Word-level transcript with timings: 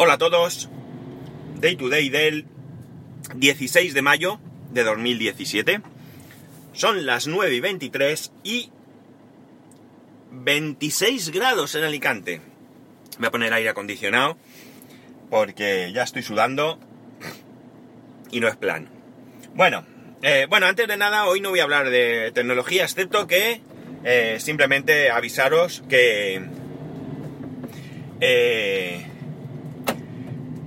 Hola 0.00 0.12
a 0.12 0.18
todos. 0.18 0.68
Day 1.56 1.74
to 1.74 1.88
day 1.88 2.08
del 2.08 2.46
16 3.34 3.94
de 3.94 4.00
mayo 4.00 4.38
de 4.70 4.84
2017. 4.84 5.80
Son 6.72 7.04
las 7.04 7.26
9 7.26 7.52
y 7.52 7.58
23 7.58 8.30
y 8.44 8.70
26 10.30 11.30
grados 11.30 11.74
en 11.74 11.82
Alicante. 11.82 12.40
Voy 13.18 13.26
a 13.26 13.30
poner 13.32 13.52
aire 13.52 13.70
acondicionado 13.70 14.36
porque 15.30 15.90
ya 15.92 16.04
estoy 16.04 16.22
sudando 16.22 16.78
y 18.30 18.38
no 18.38 18.46
es 18.46 18.54
plan. 18.54 18.88
Bueno, 19.54 19.84
eh, 20.22 20.46
bueno, 20.48 20.66
antes 20.66 20.86
de 20.86 20.96
nada, 20.96 21.26
hoy 21.26 21.40
no 21.40 21.50
voy 21.50 21.58
a 21.58 21.64
hablar 21.64 21.90
de 21.90 22.30
tecnología, 22.30 22.84
excepto 22.84 23.26
que 23.26 23.62
eh, 24.04 24.36
simplemente 24.38 25.10
avisaros 25.10 25.82
que 25.88 26.40
eh, 28.20 29.07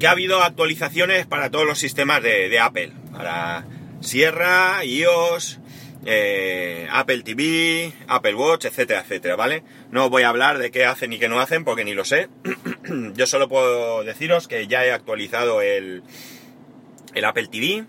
que 0.01 0.07
ha 0.07 0.11
habido 0.11 0.41
actualizaciones 0.41 1.27
para 1.27 1.51
todos 1.51 1.67
los 1.67 1.77
sistemas 1.77 2.23
de, 2.23 2.59
Apple, 2.59 2.91
para 3.11 3.67
Sierra, 3.99 4.83
iOS, 4.83 5.59
eh, 6.07 6.87
Apple 6.91 7.21
TV, 7.21 7.93
Apple 8.07 8.33
Watch, 8.33 8.65
etcétera, 8.65 9.01
etcétera, 9.01 9.35
¿vale? 9.35 9.61
No 9.91 10.09
voy 10.09 10.23
a 10.23 10.29
hablar 10.29 10.57
de 10.57 10.71
qué 10.71 10.85
hacen 10.85 11.13
y 11.13 11.19
qué 11.19 11.29
no 11.29 11.39
hacen 11.39 11.63
porque 11.63 11.85
ni 11.85 11.93
lo 11.93 12.03
sé. 12.03 12.29
Yo 13.13 13.27
solo 13.27 13.47
puedo 13.47 14.03
deciros 14.03 14.47
que 14.47 14.65
ya 14.65 14.83
he 14.83 14.91
actualizado 14.91 15.61
el, 15.61 16.01
el 17.13 17.23
Apple 17.23 17.49
TV, 17.51 17.85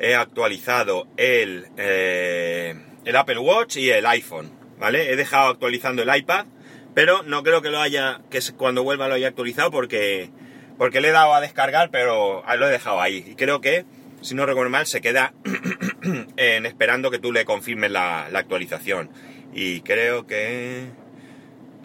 he 0.00 0.16
actualizado 0.16 1.06
el, 1.16 1.68
eh, 1.76 2.74
el 3.04 3.14
Apple 3.14 3.38
Watch 3.38 3.76
y 3.76 3.90
el 3.90 4.04
iPhone, 4.06 4.50
¿vale? 4.80 5.12
He 5.12 5.14
dejado 5.16 5.50
actualizando 5.50 6.02
el 6.02 6.12
iPad, 6.12 6.46
pero 6.92 7.22
no 7.22 7.44
creo 7.44 7.62
que 7.62 7.70
lo 7.70 7.78
haya, 7.78 8.22
que 8.30 8.40
cuando 8.56 8.82
vuelva 8.82 9.06
lo 9.06 9.14
haya 9.14 9.28
actualizado 9.28 9.70
porque 9.70 10.32
porque 10.78 11.00
le 11.00 11.08
he 11.08 11.12
dado 11.12 11.34
a 11.34 11.40
descargar, 11.40 11.90
pero 11.90 12.42
lo 12.56 12.68
he 12.68 12.70
dejado 12.70 13.00
ahí. 13.00 13.24
Y 13.26 13.34
creo 13.34 13.60
que, 13.60 13.84
si 14.20 14.34
no 14.34 14.46
recuerdo 14.46 14.70
mal, 14.70 14.86
se 14.86 15.00
queda 15.00 15.32
en 16.36 16.66
esperando 16.66 17.10
que 17.10 17.18
tú 17.18 17.32
le 17.32 17.44
confirmes 17.44 17.90
la, 17.90 18.26
actualización. 18.26 19.10
Y 19.54 19.80
creo 19.80 20.26
que 20.26 20.86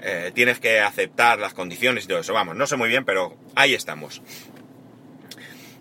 eh, 0.01 0.31
tienes 0.33 0.59
que 0.59 0.79
aceptar 0.79 1.39
las 1.39 1.53
condiciones 1.53 2.05
y 2.05 2.07
todo 2.07 2.19
eso. 2.19 2.33
Vamos, 2.33 2.55
no 2.55 2.67
sé 2.67 2.75
muy 2.75 2.89
bien, 2.89 3.05
pero 3.05 3.37
ahí 3.55 3.73
estamos. 3.73 4.21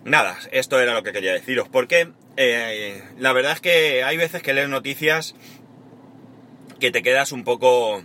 Nada, 0.03 0.37
esto 0.51 0.79
era 0.79 0.93
lo 0.93 1.03
que 1.03 1.11
quería 1.11 1.33
deciros. 1.33 1.67
Porque 1.67 2.11
eh, 2.37 3.03
la 3.17 3.33
verdad 3.33 3.53
es 3.53 3.61
que 3.61 4.03
hay 4.03 4.17
veces 4.17 4.41
que 4.41 4.53
lees 4.53 4.69
noticias 4.69 5.35
que 6.79 6.91
te 6.91 7.03
quedas 7.03 7.31
un 7.31 7.43
poco 7.43 8.03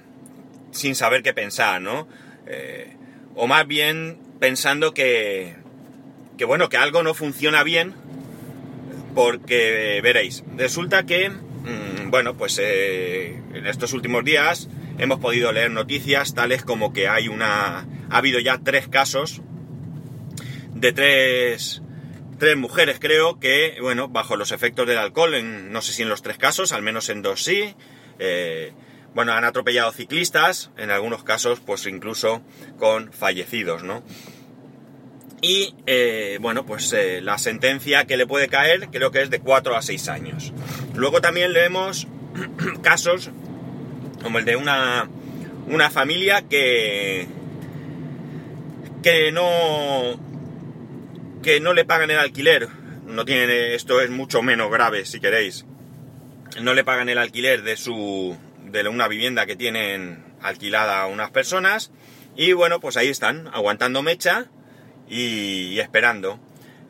sin 0.70 0.94
saber 0.94 1.22
qué 1.22 1.32
pensar, 1.32 1.80
¿no? 1.80 2.06
Eh, 2.46 2.94
o 3.34 3.46
más 3.46 3.66
bien 3.66 4.18
pensando 4.38 4.94
que, 4.94 5.56
que 6.36 6.44
bueno, 6.44 6.68
que 6.68 6.76
algo 6.76 7.02
no 7.02 7.14
funciona 7.14 7.62
bien, 7.62 7.94
porque 9.14 10.00
veréis, 10.02 10.44
resulta 10.56 11.06
que, 11.06 11.30
mm, 11.30 12.10
bueno, 12.10 12.36
pues 12.36 12.60
eh, 12.62 13.40
en 13.54 13.66
estos 13.66 13.92
últimos 13.92 14.24
días 14.24 14.68
hemos 14.98 15.18
podido 15.20 15.52
leer 15.52 15.70
noticias 15.70 16.34
tales 16.34 16.62
como 16.62 16.92
que 16.92 17.08
hay 17.08 17.28
una, 17.28 17.86
ha 18.10 18.16
habido 18.16 18.38
ya 18.40 18.58
tres 18.62 18.88
casos 18.88 19.40
de 20.74 20.92
tres, 20.92 21.82
tres 22.38 22.56
mujeres 22.56 22.98
creo 23.00 23.40
que, 23.40 23.78
bueno, 23.80 24.08
bajo 24.08 24.36
los 24.36 24.52
efectos 24.52 24.86
del 24.86 24.98
alcohol, 24.98 25.34
en, 25.34 25.72
no 25.72 25.80
sé 25.80 25.92
si 25.92 26.02
en 26.02 26.08
los 26.08 26.22
tres 26.22 26.36
casos, 26.36 26.72
al 26.72 26.82
menos 26.82 27.08
en 27.08 27.22
dos 27.22 27.42
sí, 27.42 27.74
eh, 28.18 28.72
bueno, 29.16 29.32
han 29.32 29.44
atropellado 29.44 29.92
ciclistas, 29.92 30.70
en 30.76 30.90
algunos 30.90 31.24
casos, 31.24 31.60
pues 31.60 31.86
incluso 31.86 32.42
con 32.78 33.14
fallecidos, 33.14 33.82
¿no? 33.82 34.02
Y, 35.40 35.74
eh, 35.86 36.36
bueno, 36.38 36.66
pues 36.66 36.92
eh, 36.92 37.22
la 37.22 37.38
sentencia 37.38 38.04
que 38.04 38.18
le 38.18 38.26
puede 38.26 38.48
caer 38.48 38.90
creo 38.90 39.10
que 39.12 39.22
es 39.22 39.30
de 39.30 39.40
4 39.40 39.74
a 39.74 39.80
6 39.80 40.08
años. 40.10 40.52
Luego 40.94 41.22
también 41.22 41.54
leemos 41.54 42.06
casos 42.82 43.30
como 44.22 44.38
el 44.38 44.44
de 44.44 44.56
una, 44.56 45.08
una 45.66 45.88
familia 45.88 46.42
que, 46.42 47.26
que 49.02 49.32
no, 49.32 50.20
que 51.42 51.58
no 51.58 51.72
le 51.72 51.86
pagan 51.86 52.10
el 52.10 52.18
alquiler. 52.18 52.68
No 53.06 53.24
tiene, 53.24 53.74
esto 53.74 54.02
es 54.02 54.10
mucho 54.10 54.42
menos 54.42 54.70
grave, 54.70 55.06
si 55.06 55.20
queréis. 55.20 55.64
No 56.60 56.74
le 56.74 56.84
pagan 56.84 57.08
el 57.08 57.16
alquiler 57.16 57.62
de 57.62 57.78
su, 57.78 58.36
de 58.70 58.88
una 58.88 59.08
vivienda 59.08 59.46
que 59.46 59.56
tienen 59.56 60.24
alquilada 60.42 61.02
a 61.02 61.06
unas 61.06 61.30
personas 61.30 61.90
y 62.36 62.52
bueno, 62.52 62.80
pues 62.80 62.96
ahí 62.96 63.08
están, 63.08 63.48
aguantando 63.52 64.02
mecha 64.02 64.46
y, 65.08 65.78
esperando. 65.80 66.38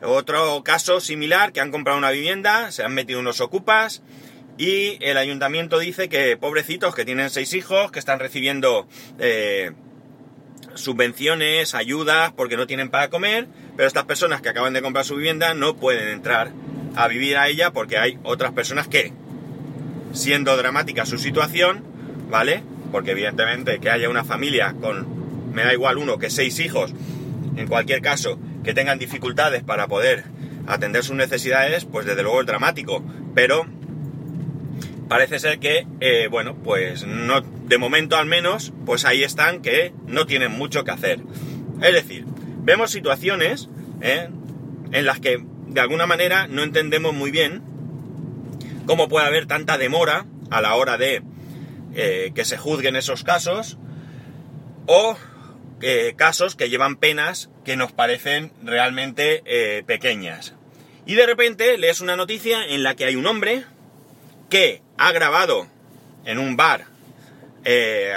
Otro 0.01 0.61
caso 0.63 0.99
similar, 0.99 1.53
que 1.53 1.61
han 1.61 1.71
comprado 1.71 1.97
una 1.97 2.11
vivienda, 2.11 2.71
se 2.71 2.83
han 2.83 2.93
metido 2.93 3.19
unos 3.19 3.41
ocupas 3.41 4.03
y 4.57 4.97
el 5.01 5.17
ayuntamiento 5.17 5.79
dice 5.79 6.09
que 6.09 6.35
pobrecitos 6.37 6.93
que 6.93 7.05
tienen 7.05 7.29
seis 7.29 7.53
hijos, 7.53 7.91
que 7.91 7.99
están 7.99 8.19
recibiendo 8.19 8.87
eh, 9.19 9.71
subvenciones, 10.75 11.73
ayudas, 11.73 12.33
porque 12.33 12.57
no 12.57 12.67
tienen 12.67 12.89
para 12.89 13.09
comer, 13.09 13.47
pero 13.75 13.87
estas 13.87 14.05
personas 14.05 14.41
que 14.41 14.49
acaban 14.49 14.73
de 14.73 14.81
comprar 14.81 15.05
su 15.05 15.15
vivienda 15.15 15.53
no 15.53 15.77
pueden 15.77 16.09
entrar 16.09 16.51
a 16.95 17.07
vivir 17.07 17.37
a 17.37 17.47
ella 17.47 17.71
porque 17.71 17.97
hay 17.97 18.19
otras 18.23 18.51
personas 18.51 18.87
que 18.87 19.13
siendo 20.17 20.57
dramática 20.57 21.05
su 21.05 21.17
situación, 21.17 21.83
¿vale? 22.29 22.63
Porque 22.91 23.11
evidentemente 23.11 23.79
que 23.79 23.89
haya 23.89 24.09
una 24.09 24.23
familia 24.23 24.75
con, 24.79 25.53
me 25.53 25.63
da 25.63 25.73
igual 25.73 25.97
uno 25.97 26.17
que 26.17 26.29
seis 26.29 26.59
hijos, 26.59 26.93
en 27.55 27.67
cualquier 27.67 28.01
caso, 28.01 28.39
que 28.63 28.73
tengan 28.73 28.99
dificultades 28.99 29.63
para 29.63 29.87
poder 29.87 30.25
atender 30.67 31.03
sus 31.03 31.15
necesidades, 31.15 31.85
pues 31.85 32.05
desde 32.05 32.23
luego 32.23 32.41
es 32.41 32.47
dramático. 32.47 33.03
Pero 33.33 33.65
parece 35.07 35.39
ser 35.39 35.59
que, 35.59 35.87
eh, 35.99 36.27
bueno, 36.29 36.55
pues 36.55 37.05
no, 37.05 37.41
de 37.41 37.77
momento 37.77 38.17
al 38.17 38.25
menos, 38.25 38.73
pues 38.85 39.05
ahí 39.05 39.23
están 39.23 39.61
que 39.61 39.93
no 40.07 40.25
tienen 40.25 40.51
mucho 40.51 40.83
que 40.83 40.91
hacer. 40.91 41.19
Es 41.81 41.93
decir, 41.93 42.25
vemos 42.63 42.91
situaciones 42.91 43.69
¿eh? 44.01 44.29
en 44.91 45.05
las 45.05 45.19
que 45.19 45.43
de 45.67 45.81
alguna 45.81 46.05
manera 46.05 46.47
no 46.47 46.63
entendemos 46.63 47.13
muy 47.13 47.31
bien 47.31 47.61
cómo 48.87 49.09
puede 49.09 49.27
haber 49.27 49.45
tanta 49.45 49.77
demora 49.77 50.25
a 50.49 50.61
la 50.61 50.73
hora 50.75 50.97
de 50.97 51.21
eh, 51.93 52.31
que 52.33 52.45
se 52.45 52.57
juzguen 52.57 52.95
esos 52.95 53.23
casos 53.23 53.77
o 54.87 55.15
eh, 55.81 56.13
casos 56.15 56.55
que 56.55 56.69
llevan 56.69 56.95
penas 56.95 57.51
que 57.63 57.75
nos 57.75 57.91
parecen 57.91 58.53
realmente 58.63 59.43
eh, 59.45 59.83
pequeñas. 59.85 60.55
Y 61.05 61.15
de 61.15 61.25
repente 61.25 61.77
lees 61.77 62.01
una 62.01 62.15
noticia 62.15 62.65
en 62.65 62.81
la 62.81 62.95
que 62.95 63.05
hay 63.05 63.15
un 63.15 63.27
hombre 63.27 63.65
que 64.49 64.81
ha 64.97 65.11
grabado 65.11 65.67
en 66.25 66.39
un 66.39 66.55
bar 66.55 66.85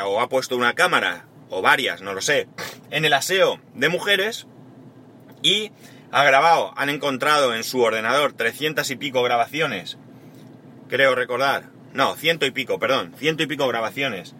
o 0.04 0.20
ha 0.20 0.28
puesto 0.28 0.56
una 0.56 0.74
cámara 0.74 1.26
o 1.48 1.60
varias, 1.60 2.02
no 2.02 2.14
lo 2.14 2.20
sé, 2.20 2.46
en 2.92 3.04
el 3.04 3.12
aseo 3.12 3.60
de 3.74 3.88
mujeres 3.88 4.46
y 5.42 5.72
ha 6.12 6.22
grabado, 6.22 6.72
han 6.76 6.88
encontrado 6.88 7.52
en 7.54 7.64
su 7.64 7.80
ordenador 7.80 8.32
300 8.32 8.88
y 8.90 8.96
pico 8.96 9.24
grabaciones 9.24 9.98
creo 10.90 11.14
recordar, 11.14 11.70
no, 11.94 12.16
ciento 12.16 12.44
y 12.44 12.50
pico, 12.50 12.78
perdón, 12.78 13.14
ciento 13.16 13.42
y 13.42 13.46
pico 13.46 13.66
grabaciones 13.68 14.34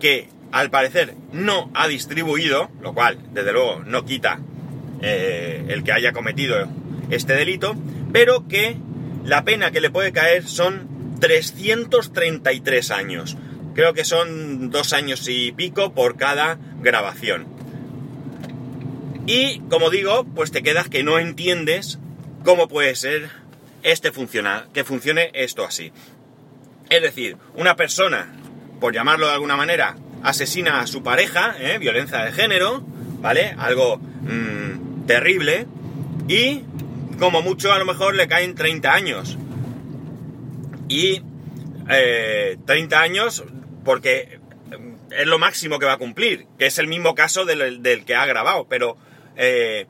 que 0.00 0.28
al 0.52 0.70
parecer 0.70 1.14
no 1.32 1.70
ha 1.74 1.88
distribuido, 1.88 2.70
lo 2.80 2.92
cual 2.92 3.18
desde 3.32 3.52
luego 3.52 3.82
no 3.84 4.04
quita 4.04 4.38
eh, 5.00 5.64
el 5.68 5.82
que 5.82 5.92
haya 5.92 6.12
cometido 6.12 6.68
este 7.10 7.34
delito, 7.34 7.74
pero 8.12 8.46
que 8.46 8.76
la 9.24 9.44
pena 9.44 9.70
que 9.70 9.80
le 9.80 9.90
puede 9.90 10.12
caer 10.12 10.46
son 10.46 11.16
333 11.20 12.90
años. 12.90 13.36
Creo 13.74 13.94
que 13.94 14.04
son 14.04 14.70
dos 14.70 14.92
años 14.92 15.26
y 15.28 15.52
pico 15.52 15.94
por 15.94 16.16
cada 16.16 16.58
grabación. 16.82 17.46
Y 19.26 19.60
como 19.70 19.88
digo, 19.88 20.24
pues 20.34 20.50
te 20.50 20.62
quedas 20.62 20.88
que 20.88 21.02
no 21.02 21.18
entiendes 21.18 21.98
cómo 22.44 22.68
puede 22.68 22.94
ser 22.96 23.30
este 23.82 24.12
funciona, 24.12 24.68
que 24.72 24.84
funcione 24.84 25.30
esto 25.34 25.64
así. 25.64 25.92
Es 26.90 27.02
decir, 27.02 27.36
una 27.54 27.76
persona, 27.76 28.32
por 28.80 28.92
llamarlo 28.92 29.26
de 29.26 29.34
alguna 29.34 29.56
manera, 29.56 29.96
asesina 30.22 30.80
a 30.80 30.86
su 30.86 31.02
pareja, 31.02 31.54
¿eh? 31.58 31.78
violencia 31.78 32.24
de 32.24 32.32
género, 32.32 32.82
¿vale? 33.20 33.54
Algo 33.58 33.98
mm, 33.98 35.06
terrible, 35.06 35.66
y 36.28 36.62
como 37.18 37.42
mucho 37.42 37.72
a 37.72 37.78
lo 37.78 37.84
mejor 37.84 38.14
le 38.14 38.28
caen 38.28 38.54
30 38.54 38.92
años. 38.92 39.38
Y 40.88 41.22
30 41.86 41.90
eh, 41.90 42.98
años 42.98 43.44
porque 43.84 44.40
es 45.10 45.26
lo 45.26 45.38
máximo 45.38 45.78
que 45.78 45.86
va 45.86 45.94
a 45.94 45.98
cumplir, 45.98 46.46
que 46.58 46.66
es 46.66 46.78
el 46.78 46.86
mismo 46.86 47.14
caso 47.14 47.44
del, 47.44 48.04
que 48.04 48.14
ha 48.14 48.26
grabado, 48.26 48.66
pero 48.68 48.96
eh, 49.36 49.86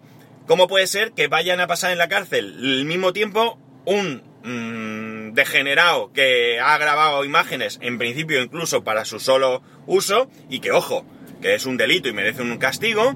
¿cómo 0.46 0.68
puede 0.68 0.86
ser 0.86 1.12
que 1.12 1.28
vayan 1.28 1.60
a 1.60 1.66
pasar 1.66 1.92
en 1.92 1.98
la 1.98 2.08
cárcel 2.08 2.56
el 2.58 2.84
mismo 2.84 3.12
tiempo 3.12 3.58
un 3.84 4.22
mm, 4.44 5.34
degenerado 5.34 6.12
que 6.12 6.60
ha 6.60 6.76
grabado 6.78 7.24
imágenes, 7.24 7.78
en 7.82 7.98
principio 7.98 8.42
incluso 8.42 8.84
para 8.84 9.04
su 9.04 9.20
solo 9.20 9.62
uso, 9.86 10.28
y 10.48 10.60
que 10.60 10.72
ojo, 10.72 11.04
que 11.40 11.54
es 11.54 11.66
un 11.66 11.76
delito 11.76 12.08
y 12.08 12.12
merece 12.12 12.42
un 12.42 12.56
castigo, 12.58 13.14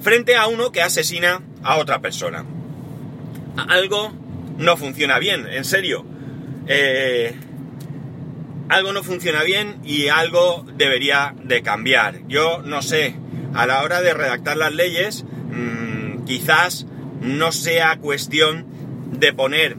frente 0.00 0.36
a 0.36 0.46
uno 0.46 0.72
que 0.72 0.82
asesina 0.82 1.42
a 1.62 1.76
otra 1.76 2.00
persona. 2.00 2.44
Algo 3.68 4.12
no 4.58 4.76
funciona 4.76 5.18
bien, 5.18 5.46
en 5.50 5.64
serio. 5.64 6.04
Eh, 6.66 7.34
algo 8.68 8.92
no 8.92 9.02
funciona 9.02 9.42
bien 9.42 9.78
y 9.84 10.08
algo 10.08 10.64
debería 10.74 11.34
de 11.42 11.62
cambiar. 11.62 12.26
Yo 12.26 12.62
no 12.62 12.82
sé, 12.82 13.14
a 13.54 13.66
la 13.66 13.82
hora 13.82 14.00
de 14.00 14.14
redactar 14.14 14.56
las 14.56 14.72
leyes, 14.72 15.24
mmm, 15.24 16.24
quizás 16.24 16.86
no 17.20 17.52
sea 17.52 17.96
cuestión 17.98 18.66
de 19.18 19.32
poner 19.32 19.76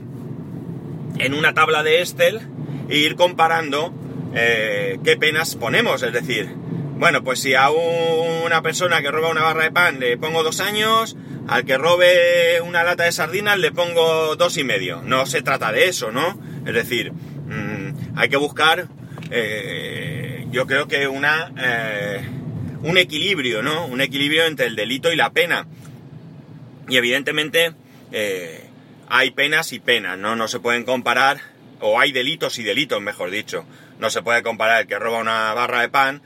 en 1.19 1.33
una 1.33 1.53
tabla 1.53 1.83
de 1.83 2.01
Excel 2.01 2.41
e 2.89 2.97
ir 2.97 3.15
comparando 3.15 3.93
eh, 4.33 4.99
qué 5.03 5.17
penas 5.17 5.55
ponemos. 5.55 6.03
Es 6.03 6.13
decir, 6.13 6.49
bueno, 6.97 7.23
pues 7.23 7.39
si 7.39 7.53
a 7.53 7.69
una 7.69 8.61
persona 8.61 9.01
que 9.01 9.11
roba 9.11 9.29
una 9.29 9.43
barra 9.43 9.63
de 9.63 9.71
pan 9.71 9.99
le 9.99 10.17
pongo 10.17 10.43
dos 10.43 10.59
años, 10.59 11.15
al 11.47 11.63
que 11.65 11.77
robe 11.77 12.61
una 12.61 12.83
lata 12.83 13.03
de 13.03 13.11
sardinas 13.11 13.57
le 13.57 13.71
pongo 13.71 14.35
dos 14.35 14.57
y 14.57 14.63
medio. 14.63 15.01
No 15.01 15.25
se 15.25 15.41
trata 15.41 15.71
de 15.71 15.87
eso, 15.87 16.11
¿no? 16.11 16.39
Es 16.65 16.73
decir, 16.73 17.11
mmm, 17.11 18.17
hay 18.17 18.29
que 18.29 18.37
buscar, 18.37 18.87
eh, 19.31 20.45
yo 20.51 20.65
creo 20.67 20.87
que 20.87 21.07
una, 21.07 21.51
eh, 21.57 22.21
un 22.83 22.97
equilibrio, 22.97 23.61
¿no? 23.61 23.85
Un 23.85 24.01
equilibrio 24.01 24.45
entre 24.45 24.65
el 24.67 24.75
delito 24.75 25.11
y 25.11 25.15
la 25.15 25.31
pena. 25.31 25.67
Y 26.89 26.97
evidentemente 26.97 27.73
hay 29.09 29.31
penas 29.31 29.73
y 29.73 29.79
penas, 29.79 30.17
¿no? 30.17 30.35
No 30.35 30.47
se 30.47 30.59
pueden 30.59 30.83
comparar, 30.83 31.39
o 31.79 31.99
hay 31.99 32.11
delitos 32.11 32.59
y 32.59 32.63
delitos, 32.63 33.01
mejor 33.01 33.31
dicho. 33.31 33.65
No 33.99 34.09
se 34.09 34.21
puede 34.21 34.43
comparar 34.43 34.81
el 34.81 34.87
que 34.87 34.99
roba 34.99 35.19
una 35.19 35.53
barra 35.53 35.81
de 35.81 35.89
pan 35.89 36.21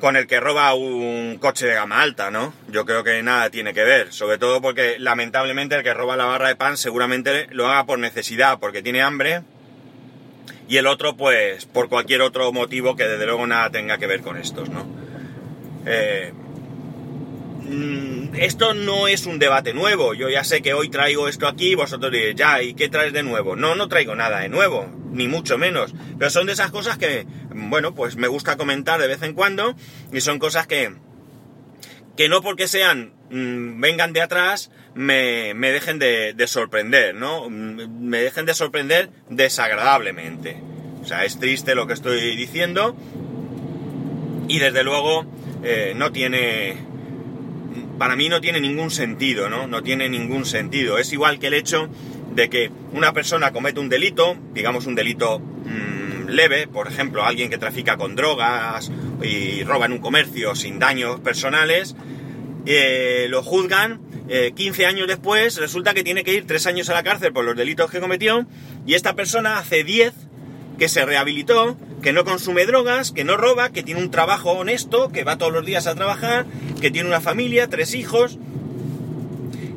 con 0.00 0.16
el 0.16 0.26
que 0.26 0.40
roba 0.40 0.72
un 0.74 1.36
coche 1.38 1.66
de 1.66 1.74
gama 1.74 2.00
alta, 2.00 2.30
¿no? 2.30 2.54
Yo 2.68 2.86
creo 2.86 3.04
que 3.04 3.22
nada 3.22 3.50
tiene 3.50 3.74
que 3.74 3.84
ver, 3.84 4.12
sobre 4.12 4.38
todo 4.38 4.62
porque 4.62 4.98
lamentablemente 4.98 5.76
el 5.76 5.82
que 5.82 5.92
roba 5.92 6.16
la 6.16 6.24
barra 6.24 6.48
de 6.48 6.56
pan 6.56 6.76
seguramente 6.78 7.48
lo 7.50 7.68
haga 7.68 7.84
por 7.84 7.98
necesidad, 7.98 8.58
porque 8.58 8.82
tiene 8.82 9.02
hambre, 9.02 9.42
y 10.68 10.78
el 10.78 10.86
otro 10.86 11.16
pues 11.16 11.66
por 11.66 11.88
cualquier 11.88 12.22
otro 12.22 12.50
motivo 12.52 12.96
que 12.96 13.04
desde 13.04 13.26
luego 13.26 13.46
nada 13.46 13.70
tenga 13.70 13.98
que 13.98 14.06
ver 14.06 14.22
con 14.22 14.38
estos, 14.38 14.70
¿no? 14.70 14.86
Eh, 15.84 16.32
esto 18.34 18.74
no 18.74 19.08
es 19.08 19.26
un 19.26 19.38
debate 19.38 19.74
nuevo. 19.74 20.14
Yo 20.14 20.28
ya 20.28 20.44
sé 20.44 20.62
que 20.62 20.74
hoy 20.74 20.88
traigo 20.88 21.28
esto 21.28 21.46
aquí, 21.46 21.74
vosotros 21.74 22.12
diréis, 22.12 22.34
ya, 22.36 22.62
¿y 22.62 22.74
qué 22.74 22.88
traes 22.88 23.12
de 23.12 23.22
nuevo? 23.22 23.56
No, 23.56 23.74
no 23.74 23.88
traigo 23.88 24.14
nada 24.14 24.40
de 24.40 24.48
nuevo, 24.48 24.88
ni 25.12 25.28
mucho 25.28 25.58
menos. 25.58 25.94
Pero 26.18 26.30
son 26.30 26.46
de 26.46 26.52
esas 26.52 26.70
cosas 26.70 26.98
que, 26.98 27.26
bueno, 27.54 27.94
pues 27.94 28.16
me 28.16 28.28
gusta 28.28 28.56
comentar 28.56 29.00
de 29.00 29.08
vez 29.08 29.22
en 29.22 29.34
cuando, 29.34 29.74
y 30.12 30.20
son 30.20 30.38
cosas 30.38 30.66
que, 30.66 30.94
que 32.16 32.28
no 32.28 32.42
porque 32.42 32.68
sean, 32.68 33.12
mmm, 33.30 33.80
vengan 33.80 34.12
de 34.12 34.22
atrás, 34.22 34.70
me, 34.94 35.54
me 35.54 35.70
dejen 35.70 35.98
de, 35.98 36.34
de, 36.34 36.46
sorprender, 36.46 37.14
¿no? 37.14 37.48
Mm, 37.48 38.08
me 38.08 38.18
dejen 38.18 38.46
de 38.46 38.54
sorprender 38.54 39.10
desagradablemente. 39.28 40.60
O 41.02 41.06
sea, 41.06 41.24
es 41.24 41.38
triste 41.38 41.74
lo 41.74 41.86
que 41.86 41.94
estoy 41.94 42.36
diciendo, 42.36 42.96
y 44.48 44.58
desde 44.58 44.82
luego 44.82 45.24
eh, 45.62 45.92
no 45.96 46.10
tiene 46.10 46.89
para 48.00 48.16
mí 48.16 48.30
no 48.30 48.40
tiene 48.40 48.62
ningún 48.62 48.90
sentido, 48.90 49.50
¿no? 49.50 49.66
No 49.66 49.82
tiene 49.82 50.08
ningún 50.08 50.46
sentido. 50.46 50.96
Es 50.96 51.12
igual 51.12 51.38
que 51.38 51.48
el 51.48 51.52
hecho 51.52 51.90
de 52.34 52.48
que 52.48 52.70
una 52.94 53.12
persona 53.12 53.52
comete 53.52 53.78
un 53.78 53.90
delito, 53.90 54.38
digamos 54.54 54.86
un 54.86 54.94
delito 54.94 55.38
mmm, 55.38 56.30
leve, 56.30 56.66
por 56.66 56.88
ejemplo, 56.88 57.22
alguien 57.22 57.50
que 57.50 57.58
trafica 57.58 57.98
con 57.98 58.16
drogas 58.16 58.90
y 59.22 59.64
roba 59.64 59.84
en 59.84 59.92
un 59.92 59.98
comercio 59.98 60.54
sin 60.54 60.78
daños 60.78 61.20
personales, 61.20 61.94
eh, 62.64 63.26
lo 63.28 63.42
juzgan, 63.42 64.00
eh, 64.30 64.52
15 64.56 64.86
años 64.86 65.06
después 65.06 65.58
resulta 65.58 65.92
que 65.92 66.02
tiene 66.02 66.24
que 66.24 66.32
ir 66.32 66.46
3 66.46 66.68
años 66.68 66.88
a 66.88 66.94
la 66.94 67.02
cárcel 67.02 67.34
por 67.34 67.44
los 67.44 67.54
delitos 67.54 67.90
que 67.90 68.00
cometió 68.00 68.46
y 68.86 68.94
esta 68.94 69.14
persona 69.14 69.58
hace 69.58 69.84
10 69.84 70.14
que 70.78 70.88
se 70.88 71.04
rehabilitó, 71.04 71.76
que 72.02 72.12
no 72.12 72.24
consume 72.24 72.66
drogas, 72.66 73.12
que 73.12 73.24
no 73.24 73.36
roba, 73.36 73.70
que 73.70 73.82
tiene 73.82 74.00
un 74.00 74.10
trabajo 74.10 74.52
honesto, 74.52 75.10
que 75.10 75.24
va 75.24 75.38
todos 75.38 75.52
los 75.52 75.66
días 75.66 75.86
a 75.86 75.94
trabajar, 75.94 76.46
que 76.80 76.90
tiene 76.90 77.08
una 77.08 77.20
familia, 77.20 77.68
tres 77.68 77.94
hijos, 77.94 78.38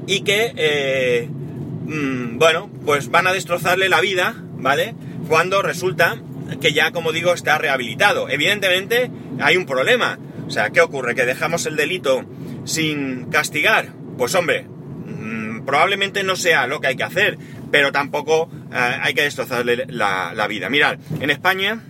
y 0.07 0.21
que, 0.21 0.53
eh, 0.55 1.29
mmm, 1.29 2.37
bueno, 2.37 2.69
pues 2.85 3.09
van 3.09 3.27
a 3.27 3.33
destrozarle 3.33 3.89
la 3.89 4.01
vida, 4.01 4.35
¿vale? 4.57 4.95
Cuando 5.27 5.61
resulta 5.61 6.21
que 6.59 6.73
ya, 6.73 6.91
como 6.91 7.11
digo, 7.11 7.33
está 7.33 7.57
rehabilitado. 7.57 8.29
Evidentemente 8.29 9.09
hay 9.39 9.57
un 9.57 9.65
problema. 9.65 10.19
O 10.45 10.51
sea, 10.51 10.71
¿qué 10.71 10.81
ocurre? 10.81 11.15
¿Que 11.15 11.25
dejamos 11.25 11.65
el 11.65 11.77
delito 11.77 12.25
sin 12.65 13.25
castigar? 13.31 13.93
Pues 14.17 14.35
hombre, 14.35 14.65
mmm, 14.65 15.65
probablemente 15.65 16.23
no 16.23 16.35
sea 16.35 16.67
lo 16.67 16.81
que 16.81 16.87
hay 16.87 16.95
que 16.97 17.03
hacer, 17.03 17.37
pero 17.71 17.91
tampoco 17.91 18.49
eh, 18.73 18.97
hay 19.01 19.13
que 19.13 19.23
destrozarle 19.23 19.85
la, 19.87 20.33
la 20.35 20.47
vida. 20.47 20.69
Mirad, 20.69 20.99
en 21.21 21.29
España 21.29 21.81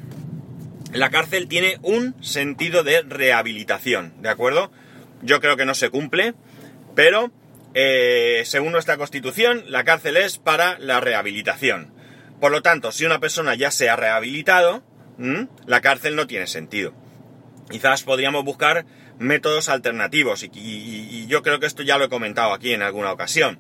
la 0.94 1.10
cárcel 1.10 1.48
tiene 1.48 1.78
un 1.82 2.16
sentido 2.24 2.84
de 2.84 3.02
rehabilitación, 3.02 4.14
¿de 4.22 4.30
acuerdo? 4.30 4.72
Yo 5.22 5.40
creo 5.40 5.58
que 5.58 5.66
no 5.66 5.74
se 5.74 5.90
cumple, 5.90 6.34
pero 6.96 7.32
eh, 7.74 8.44
según 8.46 8.72
nuestra 8.72 8.98
constitución, 8.98 9.64
la 9.68 9.84
cárcel 9.84 10.18
es 10.18 10.38
para 10.38 10.78
la 10.80 11.00
rehabilitación. 11.00 11.94
Por 12.40 12.52
lo 12.52 12.62
tanto, 12.62 12.92
si 12.92 13.06
una 13.06 13.20
persona 13.20 13.56
ya 13.56 13.72
se 13.72 13.90
ha 13.90 13.96
rehabilitado, 13.96 14.84
la 15.66 15.82
cárcel 15.82 16.16
no 16.16 16.28
tiene 16.28 16.48
sentido. 16.48 16.94
Quizás 17.70 18.04
podríamos 18.04 18.44
buscar 18.44 18.86
métodos 19.18 19.70
alternativos 19.70 20.44
y, 20.44 20.52
y, 20.54 21.08
y 21.12 21.28
yo 21.28 21.42
creo 21.42 21.60
que 21.60 21.66
esto 21.66 21.84
ya 21.84 21.98
lo 21.98 22.06
he 22.06 22.10
comentado 22.10 22.54
aquí 22.54 22.74
en 22.74 22.82
alguna 22.82 23.12
ocasión. 23.12 23.60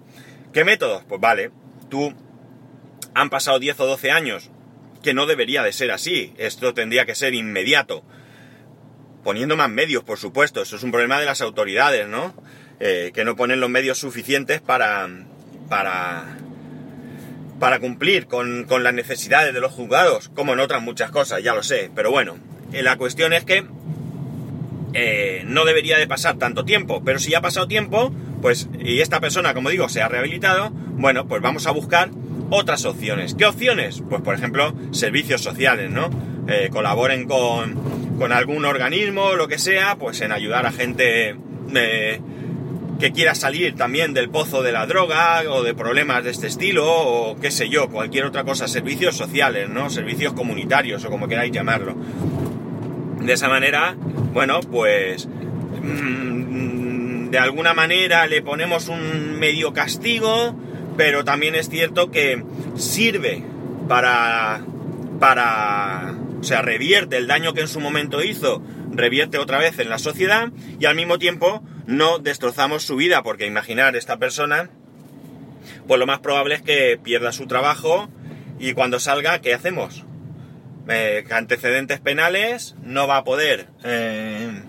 ¿Qué 0.51 0.65
métodos? 0.65 1.03
Pues 1.07 1.21
vale, 1.21 1.51
tú 1.89 2.13
han 3.13 3.29
pasado 3.29 3.59
10 3.59 3.79
o 3.79 3.85
12 3.87 4.11
años 4.11 4.51
que 5.03 5.13
no 5.13 5.27
debería 5.27 5.61
de 5.61 5.73
ser 5.73 5.91
así. 5.91 6.33
Esto 6.37 6.73
tendría 6.73 7.05
que 7.05 7.13
ser 7.13 7.35
inmediato. 7.35 8.03
Poniendo 9.23 9.55
más 9.55 9.69
medios, 9.69 10.03
por 10.03 10.17
supuesto. 10.17 10.61
Eso 10.61 10.77
es 10.77 10.83
un 10.83 10.91
problema 10.91 11.19
de 11.19 11.25
las 11.25 11.41
autoridades, 11.41 12.07
¿no? 12.07 12.33
Eh, 12.79 13.11
que 13.13 13.23
no 13.23 13.35
ponen 13.35 13.59
los 13.59 13.69
medios 13.69 13.99
suficientes 13.99 14.61
para. 14.61 15.07
para. 15.69 16.37
para 17.59 17.79
cumplir 17.79 18.25
con, 18.25 18.63
con, 18.63 18.83
las 18.83 18.93
necesidades 18.93 19.53
de 19.53 19.61
los 19.61 19.71
juzgados, 19.71 20.29
como 20.29 20.53
en 20.53 20.59
otras 20.59 20.81
muchas 20.81 21.11
cosas, 21.11 21.43
ya 21.43 21.53
lo 21.53 21.63
sé. 21.63 21.91
Pero 21.93 22.09
bueno, 22.09 22.37
eh, 22.71 22.81
la 22.81 22.97
cuestión 22.97 23.33
es 23.33 23.43
que. 23.43 23.65
Eh, 24.95 25.43
no 25.47 25.65
debería 25.65 25.97
de 25.97 26.07
pasar 26.07 26.37
tanto 26.37 26.65
tiempo. 26.65 27.03
Pero 27.03 27.19
si 27.19 27.31
ya 27.31 27.39
ha 27.39 27.41
pasado 27.41 27.67
tiempo, 27.67 28.13
pues. 28.41 28.69
y 28.79 29.01
esta 29.01 29.19
persona, 29.19 29.53
como 29.53 29.69
digo, 29.69 29.89
se 29.89 30.01
ha 30.01 30.07
rehabilitado, 30.07 30.69
bueno, 30.71 31.27
pues 31.27 31.41
vamos 31.41 31.67
a 31.67 31.71
buscar 31.71 32.09
otras 32.49 32.85
opciones. 32.85 33.35
¿Qué 33.35 33.45
opciones? 33.45 34.03
Pues 34.09 34.21
por 34.21 34.35
ejemplo, 34.35 34.73
servicios 34.91 35.41
sociales, 35.41 35.89
¿no? 35.89 36.09
Eh, 36.47 36.69
colaboren 36.71 37.25
con, 37.25 37.75
con, 38.17 38.31
algún 38.31 38.65
organismo, 38.65 39.33
lo 39.33 39.47
que 39.47 39.57
sea, 39.57 39.95
pues 39.95 40.19
en 40.21 40.31
ayudar 40.31 40.65
a 40.65 40.71
gente 40.71 41.35
eh, 41.73 42.19
que 42.99 43.11
quiera 43.11 43.33
salir 43.35 43.75
también 43.75 44.13
del 44.13 44.29
pozo 44.29 44.61
de 44.61 44.71
la 44.71 44.85
droga 44.85 45.43
o 45.49 45.63
de 45.63 45.73
problemas 45.73 46.23
de 46.23 46.31
este 46.31 46.47
estilo 46.47 46.85
o 46.85 47.39
qué 47.39 47.51
sé 47.51 47.69
yo, 47.69 47.89
cualquier 47.89 48.25
otra 48.25 48.43
cosa, 48.43 48.67
servicios 48.67 49.15
sociales, 49.15 49.69
¿no? 49.69 49.89
Servicios 49.89 50.33
comunitarios 50.33 51.03
o 51.05 51.09
como 51.09 51.27
queráis 51.27 51.51
llamarlo. 51.51 51.95
De 53.19 53.33
esa 53.33 53.47
manera, 53.47 53.95
bueno, 54.33 54.59
pues 54.59 55.27
mmm, 55.81 57.29
de 57.29 57.39
alguna 57.39 57.73
manera 57.73 58.27
le 58.27 58.41
ponemos 58.41 58.89
un 58.89 59.39
medio 59.39 59.73
castigo, 59.73 60.55
pero 60.97 61.23
también 61.23 61.55
es 61.55 61.69
cierto 61.69 62.11
que 62.11 62.43
sirve 62.75 63.43
para, 63.87 64.61
para, 65.19 66.15
o 66.39 66.43
sea, 66.43 66.61
revierte 66.61 67.17
el 67.17 67.27
daño 67.27 67.53
que 67.53 67.61
en 67.61 67.67
su 67.67 67.79
momento 67.79 68.23
hizo, 68.23 68.61
revierte 68.91 69.37
otra 69.37 69.57
vez 69.57 69.79
en 69.79 69.89
la 69.89 69.97
sociedad 69.97 70.51
y 70.79 70.85
al 70.85 70.95
mismo 70.95 71.17
tiempo 71.17 71.63
no 71.85 72.19
destrozamos 72.19 72.83
su 72.83 72.95
vida, 72.95 73.23
porque 73.23 73.45
imaginar 73.45 73.95
esta 73.95 74.17
persona, 74.17 74.69
pues 75.87 75.99
lo 75.99 76.05
más 76.05 76.19
probable 76.19 76.55
es 76.55 76.61
que 76.61 76.99
pierda 77.01 77.31
su 77.31 77.47
trabajo 77.47 78.09
y 78.59 78.73
cuando 78.73 78.99
salga, 78.99 79.39
¿qué 79.41 79.53
hacemos? 79.53 80.05
Eh, 80.87 81.23
antecedentes 81.31 81.99
penales, 81.99 82.75
no 82.83 83.07
va 83.07 83.17
a 83.17 83.23
poder, 83.23 83.67
eh, 83.83 84.61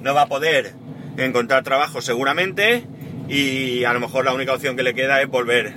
no 0.00 0.14
va 0.14 0.22
a 0.22 0.28
poder 0.28 0.74
encontrar 1.16 1.62
trabajo 1.62 2.00
seguramente 2.00 2.86
y 3.28 3.84
a 3.84 3.92
lo 3.92 4.00
mejor 4.00 4.24
la 4.24 4.32
única 4.34 4.54
opción 4.54 4.76
que 4.76 4.82
le 4.82 4.94
queda 4.94 5.20
es 5.22 5.28
volver 5.28 5.74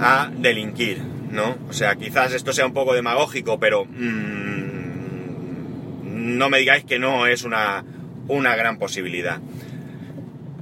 a 0.00 0.30
delinquir, 0.36 1.00
¿no? 1.30 1.56
O 1.68 1.72
sea, 1.72 1.96
quizás 1.96 2.32
esto 2.32 2.52
sea 2.52 2.66
un 2.66 2.74
poco 2.74 2.94
demagógico, 2.94 3.58
pero 3.60 3.84
mmm, 3.84 4.74
no 6.36 6.48
me 6.48 6.58
digáis 6.58 6.84
que 6.84 6.98
no 6.98 7.26
es 7.26 7.44
una, 7.44 7.84
una 8.28 8.56
gran 8.56 8.78
posibilidad. 8.78 9.40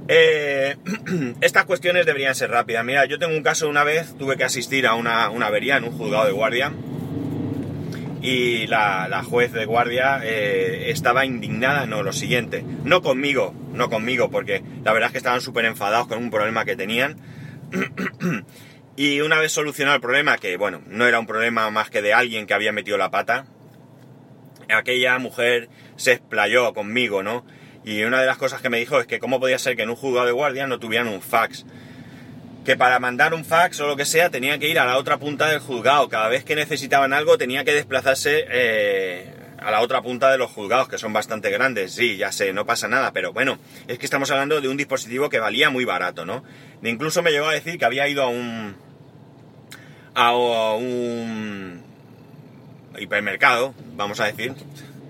Eh, 0.07 0.75
estas 1.41 1.65
cuestiones 1.65 2.05
deberían 2.05 2.35
ser 2.35 2.51
rápidas. 2.51 2.85
Mira, 2.85 3.05
yo 3.05 3.17
tengo 3.19 3.35
un 3.35 3.43
caso 3.43 3.67
una 3.69 3.83
vez, 3.83 4.15
tuve 4.17 4.37
que 4.37 4.43
asistir 4.43 4.85
a 4.85 4.93
una, 4.95 5.29
una 5.29 5.47
avería 5.47 5.77
en 5.77 5.85
un 5.85 5.91
juzgado 5.91 6.25
de 6.25 6.31
guardia 6.31 6.71
y 8.21 8.67
la, 8.67 9.07
la 9.09 9.23
juez 9.23 9.51
de 9.51 9.65
guardia 9.65 10.21
eh, 10.23 10.91
estaba 10.91 11.25
indignada, 11.25 11.85
no, 11.85 12.03
lo 12.03 12.13
siguiente, 12.13 12.63
no 12.85 13.01
conmigo, 13.01 13.53
no 13.73 13.89
conmigo, 13.89 14.29
porque 14.29 14.63
la 14.83 14.93
verdad 14.93 15.07
es 15.07 15.11
que 15.11 15.17
estaban 15.17 15.41
súper 15.41 15.65
enfadados 15.65 16.07
con 16.07 16.19
un 16.19 16.29
problema 16.31 16.63
que 16.65 16.75
tenían. 16.75 17.17
y 18.95 19.21
una 19.21 19.39
vez 19.39 19.51
solucionado 19.51 19.95
el 19.95 20.01
problema, 20.01 20.37
que 20.37 20.55
bueno, 20.57 20.81
no 20.87 21.07
era 21.07 21.19
un 21.19 21.27
problema 21.27 21.69
más 21.71 21.89
que 21.89 22.01
de 22.01 22.13
alguien 22.13 22.45
que 22.47 22.53
había 22.53 22.71
metido 22.71 22.97
la 22.97 23.11
pata, 23.11 23.45
aquella 24.69 25.17
mujer 25.19 25.69
se 25.95 26.13
explayó 26.13 26.73
conmigo, 26.73 27.23
¿no? 27.23 27.45
Y 27.83 28.03
una 28.03 28.21
de 28.21 28.27
las 28.27 28.37
cosas 28.37 28.61
que 28.61 28.69
me 28.69 28.79
dijo 28.79 28.99
es 28.99 29.07
que 29.07 29.19
cómo 29.19 29.39
podía 29.39 29.59
ser 29.59 29.75
que 29.75 29.83
en 29.83 29.89
un 29.89 29.95
juzgado 29.95 30.25
de 30.25 30.31
guardia 30.31 30.67
no 30.67 30.79
tuvieran 30.79 31.07
un 31.07 31.21
fax. 31.21 31.65
Que 32.63 32.77
para 32.77 32.97
mandar 32.99 33.33
un 33.33 33.43
fax 33.43 33.81
o 33.81 33.87
lo 33.87 33.97
que 33.97 34.05
sea 34.05 34.29
tenía 34.29 34.57
que 34.57 34.69
ir 34.69 34.79
a 34.79 34.85
la 34.85 34.97
otra 34.97 35.17
punta 35.17 35.49
del 35.49 35.59
juzgado. 35.59 36.07
Cada 36.07 36.29
vez 36.29 36.45
que 36.45 36.55
necesitaban 36.55 37.11
algo 37.11 37.37
tenía 37.37 37.65
que 37.65 37.73
desplazarse 37.73 38.45
eh, 38.49 39.33
a 39.63 39.71
la 39.71 39.81
otra 39.81 40.01
punta 40.01 40.31
de 40.31 40.37
los 40.37 40.51
juzgados, 40.51 40.89
que 40.89 40.97
son 40.97 41.13
bastante 41.13 41.49
grandes. 41.49 41.93
Sí, 41.93 42.17
ya 42.17 42.31
sé, 42.31 42.53
no 42.53 42.65
pasa 42.65 42.87
nada, 42.87 43.11
pero 43.13 43.33
bueno, 43.33 43.57
es 43.87 43.97
que 43.97 44.05
estamos 44.05 44.29
hablando 44.31 44.59
de 44.61 44.67
un 44.67 44.77
dispositivo 44.77 45.29
que 45.29 45.39
valía 45.39 45.69
muy 45.69 45.85
barato, 45.85 46.25
¿no? 46.25 46.43
Incluso 46.83 47.21
me 47.21 47.31
llegó 47.31 47.47
a 47.47 47.53
decir 47.53 47.77
que 47.77 47.85
había 47.85 48.07
ido 48.07 48.23
a 48.23 48.27
un... 48.27 48.75
a 50.15 50.33
un 50.75 51.81
hipermercado, 52.99 53.73
vamos 53.95 54.19
a 54.19 54.25
decir, 54.25 54.53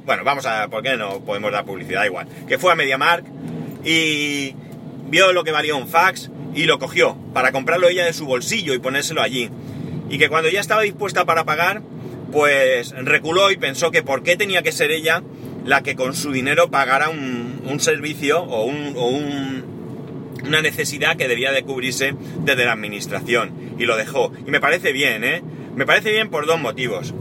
bueno, 0.05 0.23
vamos 0.23 0.45
a, 0.45 0.67
¿por 0.69 0.83
qué 0.83 0.95
no 0.97 1.19
podemos 1.25 1.51
dar 1.51 1.65
publicidad 1.65 2.05
igual? 2.05 2.27
Que 2.47 2.57
fue 2.57 2.71
a 2.71 2.75
MediaMark 2.75 3.25
y 3.83 4.55
vio 5.09 5.33
lo 5.33 5.43
que 5.43 5.51
valía 5.51 5.75
un 5.75 5.87
fax 5.87 6.29
y 6.55 6.65
lo 6.65 6.79
cogió 6.79 7.17
para 7.33 7.51
comprarlo 7.51 7.89
ella 7.89 8.05
de 8.05 8.13
su 8.13 8.25
bolsillo 8.25 8.73
y 8.73 8.79
ponérselo 8.79 9.21
allí. 9.21 9.49
Y 10.09 10.17
que 10.17 10.29
cuando 10.29 10.49
ya 10.49 10.61
estaba 10.61 10.81
dispuesta 10.81 11.25
para 11.25 11.43
pagar, 11.43 11.81
pues 12.33 12.91
reculó 12.97 13.51
y 13.51 13.57
pensó 13.57 13.91
que 13.91 14.01
por 14.01 14.23
qué 14.23 14.35
tenía 14.35 14.63
que 14.63 14.71
ser 14.71 14.91
ella 14.91 15.21
la 15.65 15.83
que 15.83 15.95
con 15.95 16.15
su 16.15 16.31
dinero 16.31 16.69
pagara 16.69 17.09
un, 17.09 17.79
servicio 17.79 18.41
o, 18.41 18.65
un, 18.65 19.63
una 20.43 20.61
necesidad 20.61 21.15
que 21.15 21.27
debía 21.27 21.51
de 21.51 21.63
cubrirse 21.63 22.15
desde 22.39 22.65
la 22.65 22.73
administración. 22.73 23.75
Y 23.77 23.85
lo 23.85 23.95
dejó. 23.95 24.33
Y 24.45 24.51
me 24.51 24.59
parece 24.59 24.91
bien, 24.91 25.23
¿eh? 25.23 25.41
Me 25.75 25.85
parece 25.85 26.11
bien 26.11 26.29
por 26.29 26.45
dos 26.45 26.59
motivos. 26.59 27.13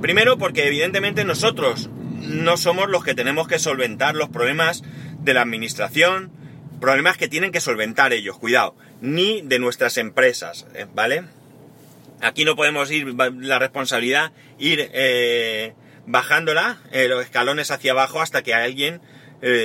Primero 0.00 0.38
porque 0.38 0.66
evidentemente 0.66 1.24
nosotros 1.24 1.90
no 2.20 2.56
somos 2.56 2.88
los 2.88 3.04
que 3.04 3.14
tenemos 3.14 3.48
que 3.48 3.58
solventar 3.58 4.16
los 4.16 4.30
problemas 4.30 4.82
de 5.20 5.34
la 5.34 5.42
administración, 5.42 6.30
problemas 6.80 7.16
que 7.16 7.28
tienen 7.28 7.52
que 7.52 7.60
solventar 7.60 8.12
ellos, 8.12 8.38
cuidado, 8.38 8.74
ni 9.00 9.42
de 9.42 9.58
nuestras 9.58 9.98
empresas, 9.98 10.66
¿eh? 10.74 10.86
¿vale? 10.94 11.24
Aquí 12.20 12.44
no 12.44 12.56
podemos 12.56 12.90
ir 12.90 13.14
la 13.38 13.58
responsabilidad, 13.58 14.32
ir 14.58 14.90
eh, 14.92 15.74
bajándola 16.06 16.78
eh, 16.92 17.08
los 17.08 17.22
escalones 17.22 17.70
hacia 17.70 17.92
abajo 17.92 18.20
hasta 18.20 18.42
que 18.42 18.54
alguien 18.54 19.00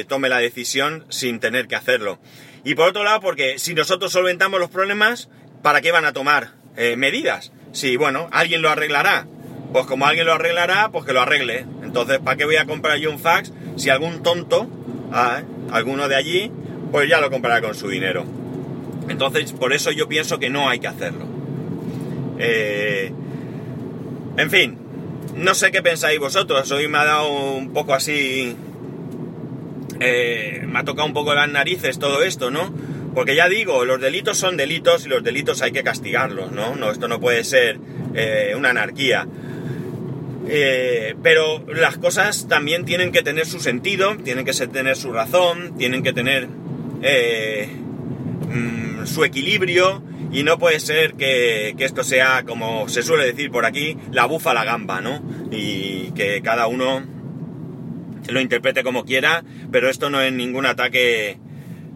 tome 0.07 0.29
la 0.29 0.37
decisión 0.37 1.05
sin 1.09 1.39
tener 1.39 1.67
que 1.67 1.75
hacerlo. 1.75 2.19
Y 2.63 2.75
por 2.75 2.89
otro 2.89 3.03
lado, 3.03 3.19
porque 3.19 3.57
si 3.57 3.73
nosotros 3.73 4.11
solventamos 4.11 4.59
los 4.59 4.69
problemas, 4.69 5.29
¿para 5.63 5.81
qué 5.81 5.91
van 5.91 6.05
a 6.05 6.13
tomar 6.13 6.51
medidas? 6.97 7.51
Si, 7.71 7.95
bueno, 7.95 8.27
alguien 8.31 8.61
lo 8.61 8.69
arreglará. 8.69 9.25
Pues 9.71 9.85
como 9.85 10.05
alguien 10.05 10.25
lo 10.25 10.33
arreglará, 10.33 10.89
pues 10.91 11.05
que 11.05 11.13
lo 11.13 11.21
arregle. 11.21 11.65
Entonces, 11.81 12.19
¿para 12.19 12.35
qué 12.35 12.45
voy 12.45 12.57
a 12.57 12.65
comprar 12.65 12.97
yo 12.97 13.09
un 13.09 13.19
fax 13.19 13.53
si 13.77 13.89
algún 13.89 14.21
tonto, 14.21 14.69
ah, 15.13 15.43
alguno 15.71 16.09
de 16.09 16.15
allí, 16.15 16.51
pues 16.91 17.09
ya 17.09 17.21
lo 17.21 17.31
comprará 17.31 17.61
con 17.61 17.73
su 17.75 17.87
dinero? 17.87 18.25
Entonces, 19.07 19.53
por 19.53 19.73
eso 19.73 19.91
yo 19.91 20.07
pienso 20.09 20.39
que 20.39 20.49
no 20.49 20.69
hay 20.69 20.79
que 20.79 20.87
hacerlo. 20.87 21.30
Eh, 22.43 23.11
en 24.37 24.49
fin, 24.49 24.75
no 25.35 25.53
sé 25.53 25.71
qué 25.71 25.83
pensáis 25.83 26.19
vosotros. 26.19 26.71
Hoy 26.71 26.87
me 26.87 26.97
ha 26.97 27.05
dado 27.05 27.29
un 27.53 27.71
poco 27.71 27.93
así... 27.93 28.55
Eh, 29.99 30.63
me 30.67 30.79
ha 30.79 30.83
tocado 30.83 31.07
un 31.07 31.13
poco 31.13 31.35
las 31.35 31.47
narices 31.49 31.99
todo 31.99 32.23
esto, 32.23 32.49
¿no? 32.49 32.73
Porque 33.13 33.35
ya 33.35 33.47
digo, 33.47 33.85
los 33.85 34.01
delitos 34.01 34.37
son 34.37 34.57
delitos 34.57 35.05
y 35.05 35.09
los 35.09 35.23
delitos 35.23 35.61
hay 35.61 35.71
que 35.71 35.83
castigarlos, 35.83 36.51
¿no? 36.51 36.75
no 36.75 36.91
esto 36.91 37.07
no 37.07 37.19
puede 37.19 37.43
ser 37.43 37.77
eh, 38.15 38.53
una 38.57 38.71
anarquía. 38.71 39.27
Eh, 40.47 41.13
pero 41.21 41.63
las 41.67 41.97
cosas 41.97 42.47
también 42.47 42.83
tienen 42.85 43.11
que 43.11 43.21
tener 43.21 43.45
su 43.45 43.59
sentido, 43.59 44.15
tienen 44.23 44.43
que 44.43 44.53
tener 44.53 44.95
su 44.95 45.11
razón, 45.11 45.77
tienen 45.77 46.01
que 46.01 46.13
tener 46.13 46.47
mm, 48.47 49.05
su 49.05 49.23
equilibrio 49.23 50.01
y 50.31 50.43
no 50.43 50.57
puede 50.57 50.79
ser 50.79 51.15
que, 51.15 51.75
esto 51.77 52.03
sea, 52.03 52.43
como 52.43 52.87
se 52.87 53.03
suele 53.03 53.25
decir 53.25 53.51
por 53.51 53.65
aquí, 53.65 53.97
la 54.11 54.25
bufa 54.25 54.53
la 54.53 54.63
gamba, 54.63 55.01
¿no? 55.01 55.21
Y 55.51 56.11
que 56.11 56.41
cada 56.41 56.67
uno 56.67 57.03
lo 58.29 58.39
interprete 58.39 58.83
como 58.83 59.03
quiera, 59.03 59.43
pero 59.71 59.89
esto 59.89 60.09
no 60.09 60.21
es 60.21 60.31
ningún 60.31 60.65
ataque 60.65 61.37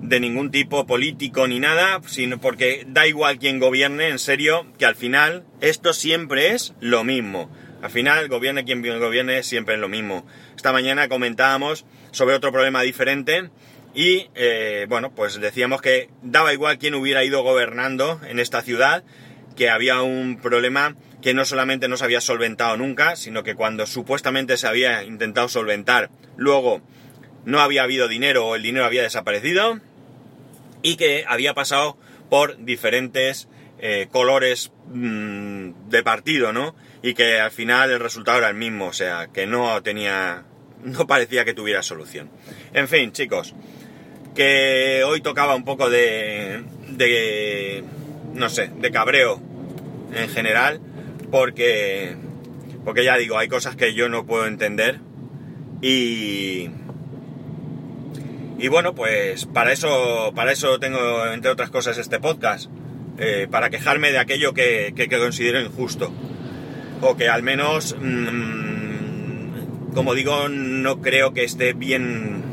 de 0.01 0.19
ningún 0.19 0.51
tipo 0.51 0.85
político 0.85 1.47
ni 1.47 1.59
nada, 1.59 2.01
sino 2.05 2.39
porque 2.39 2.85
da 2.87 3.07
igual 3.07 3.39
quien 3.39 3.59
gobierne, 3.59 4.09
en 4.09 4.19
serio, 4.19 4.65
que 4.77 4.85
al 4.85 4.95
final 4.95 5.45
esto 5.61 5.93
siempre 5.93 6.51
es 6.51 6.73
lo 6.79 7.03
mismo. 7.03 7.49
Al 7.81 7.89
final, 7.91 8.27
gobierne 8.27 8.65
quien 8.65 8.81
gobierne, 8.81 9.43
siempre 9.43 9.75
es 9.75 9.79
lo 9.79 9.89
mismo. 9.89 10.25
Esta 10.55 10.71
mañana 10.71 11.07
comentábamos 11.07 11.85
sobre 12.11 12.35
otro 12.35 12.51
problema 12.51 12.81
diferente 12.81 13.49
y, 13.95 14.29
eh, 14.35 14.85
bueno, 14.89 15.15
pues 15.15 15.39
decíamos 15.39 15.81
que 15.81 16.09
daba 16.21 16.53
igual 16.53 16.77
quién 16.77 16.95
hubiera 16.95 17.23
ido 17.23 17.41
gobernando 17.43 18.19
en 18.27 18.39
esta 18.39 18.61
ciudad, 18.61 19.03
que 19.55 19.69
había 19.69 20.01
un 20.01 20.37
problema 20.41 20.95
que 21.21 21.33
no 21.33 21.45
solamente 21.45 21.87
no 21.87 21.95
se 21.95 22.03
había 22.03 22.19
solventado 22.19 22.75
nunca, 22.75 23.15
sino 23.15 23.43
que 23.43 23.55
cuando 23.55 23.87
supuestamente 23.87 24.57
se 24.57 24.67
había 24.67 25.03
intentado 25.03 25.47
solventar, 25.47 26.11
luego 26.35 26.81
no 27.45 27.61
había 27.61 27.83
habido 27.83 28.07
dinero 28.09 28.45
o 28.45 28.55
el 28.55 28.63
dinero 28.63 28.85
había 28.85 29.01
desaparecido 29.01 29.79
y 30.81 30.97
que 30.97 31.23
había 31.27 31.53
pasado 31.53 31.97
por 32.29 32.63
diferentes 32.63 33.47
eh, 33.79 34.07
colores 34.11 34.71
mm, 34.87 35.89
de 35.89 36.03
partido, 36.03 36.51
¿no? 36.51 36.75
Y 37.01 37.13
que 37.13 37.39
al 37.39 37.51
final 37.51 37.91
el 37.91 37.99
resultado 37.99 38.39
era 38.39 38.49
el 38.49 38.55
mismo, 38.55 38.87
o 38.87 38.93
sea, 38.93 39.27
que 39.33 39.47
no 39.47 39.81
tenía, 39.83 40.43
no 40.83 41.07
parecía 41.07 41.45
que 41.45 41.53
tuviera 41.53 41.81
solución. 41.81 42.29
En 42.73 42.87
fin, 42.87 43.13
chicos, 43.13 43.55
que 44.35 45.03
hoy 45.05 45.21
tocaba 45.21 45.55
un 45.55 45.63
poco 45.63 45.89
de, 45.89 46.63
de 46.89 47.83
no 48.33 48.49
sé, 48.49 48.69
de 48.79 48.91
cabreo 48.91 49.41
en 50.13 50.29
general, 50.29 50.79
porque, 51.31 52.15
porque 52.83 53.03
ya 53.03 53.17
digo, 53.17 53.37
hay 53.37 53.47
cosas 53.47 53.75
que 53.75 53.93
yo 53.93 54.09
no 54.09 54.25
puedo 54.25 54.45
entender 54.45 54.99
y 55.81 56.69
y 58.57 58.69
bueno, 58.69 58.95
pues 58.95 59.45
para 59.45 59.71
eso, 59.73 60.31
para 60.33 60.51
eso 60.51 60.79
tengo, 60.79 61.27
entre 61.27 61.51
otras 61.51 61.69
cosas, 61.69 61.97
este 61.97 62.19
podcast. 62.19 62.69
Eh, 63.17 63.47
para 63.49 63.69
quejarme 63.69 64.11
de 64.11 64.17
aquello 64.17 64.53
que, 64.53 64.93
considero 65.19 65.61
injusto. 65.61 66.11
O 67.01 67.17
que 67.17 67.27
al 67.27 67.43
menos, 67.43 67.95
mm, 67.99 69.93
como 69.93 70.13
digo, 70.13 70.47
no 70.47 71.01
creo 71.01 71.33
que 71.33 71.43
esté 71.43 71.73
bien, 71.73 72.43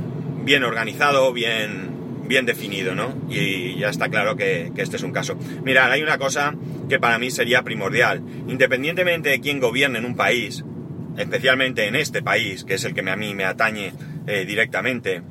bien 0.44 0.64
organizado, 0.64 1.32
bien, 1.32 2.24
bien 2.26 2.46
definido, 2.46 2.94
¿no? 2.94 3.14
Y 3.28 3.78
ya 3.78 3.88
está 3.88 4.08
claro 4.08 4.36
que, 4.36 4.72
este 4.76 4.96
es 4.96 5.02
un 5.02 5.12
caso. 5.12 5.36
Mirad, 5.64 5.90
hay 5.90 6.02
una 6.02 6.18
cosa 6.18 6.54
que 6.88 6.98
para 6.98 7.18
mí 7.18 7.30
sería 7.30 7.62
primordial. 7.62 8.22
Independientemente 8.48 9.30
de 9.30 9.40
quién 9.40 9.60
gobierne 9.60 9.98
en 9.98 10.04
un 10.04 10.16
país, 10.16 10.64
especialmente 11.16 11.86
en 11.86 11.96
este 11.96 12.22
país, 12.22 12.64
que 12.64 12.74
es 12.74 12.84
el 12.84 12.94
que 12.94 13.08
a 13.08 13.16
mí 13.16 13.34
me 13.34 13.44
atañe 13.44 13.92
eh, 14.26 14.44
directamente, 14.44 15.22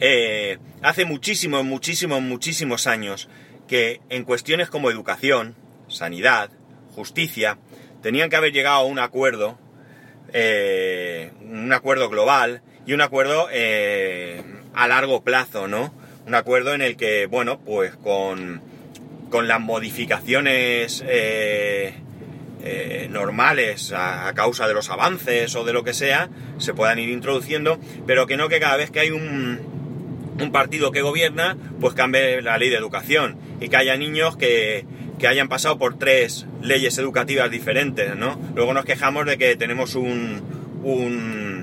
eh, 0.00 0.58
hace 0.82 1.04
muchísimos, 1.04 1.64
muchísimos, 1.64 2.22
muchísimos 2.22 2.86
años 2.86 3.28
que 3.68 4.00
en 4.08 4.24
cuestiones 4.24 4.70
como 4.70 4.90
educación, 4.90 5.54
sanidad, 5.88 6.50
justicia, 6.94 7.58
tenían 8.02 8.30
que 8.30 8.36
haber 8.36 8.52
llegado 8.52 8.80
a 8.80 8.84
un 8.84 8.98
acuerdo, 8.98 9.58
eh, 10.32 11.30
un 11.42 11.72
acuerdo 11.72 12.08
global 12.08 12.62
y 12.86 12.92
un 12.92 13.00
acuerdo 13.00 13.48
eh, 13.52 14.42
a 14.74 14.88
largo 14.88 15.22
plazo, 15.22 15.68
¿no? 15.68 15.92
Un 16.26 16.34
acuerdo 16.34 16.74
en 16.74 16.82
el 16.82 16.96
que, 16.96 17.26
bueno, 17.26 17.58
pues 17.60 17.94
con, 17.96 18.60
con 19.30 19.48
las 19.48 19.60
modificaciones 19.60 21.02
eh, 21.06 21.94
normales 23.10 23.92
a, 23.92 24.28
a, 24.28 24.34
causa 24.34 24.68
de 24.68 24.74
los 24.74 24.90
avances 24.90 25.54
o 25.56 25.64
de 25.64 25.72
lo 25.72 25.82
que 25.82 25.94
sea, 25.94 26.28
se 26.58 26.74
puedan 26.74 26.98
ir 26.98 27.08
introduciendo, 27.08 27.80
pero 28.06 28.26
que 28.26 28.36
no 28.36 28.48
que 28.48 28.60
cada 28.60 28.76
vez 28.76 28.90
que 28.90 29.00
hay 29.00 29.10
un, 29.10 29.80
un 30.40 30.52
partido 30.52 30.90
que 30.90 31.02
gobierna, 31.02 31.56
pues 31.80 31.94
cambie 31.94 32.42
la 32.42 32.58
ley 32.58 32.70
de 32.70 32.76
educación 32.76 33.36
y 33.60 33.68
que 33.68 33.76
haya 33.76 33.96
niños 33.96 34.36
que, 34.36 34.86
hayan 35.26 35.48
pasado 35.48 35.78
por 35.78 35.98
tres 35.98 36.46
leyes 36.62 36.96
educativas 36.96 37.50
diferentes, 37.50 38.16
¿no? 38.16 38.40
Luego 38.54 38.72
nos 38.72 38.86
quejamos 38.86 39.26
de 39.26 39.36
que 39.36 39.54
tenemos 39.54 39.94
un, 39.94 40.40
un, 40.82 41.59